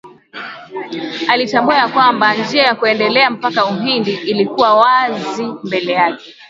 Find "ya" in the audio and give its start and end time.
1.77-1.87, 2.63-2.75